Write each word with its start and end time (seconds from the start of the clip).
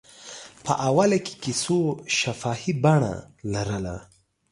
په 0.65 0.73
اوله 0.89 1.17
کې 1.25 1.33
کیسو 1.43 1.77
شفاهي 2.17 2.73
بڼه 2.83 3.13
لرله. 3.53 3.95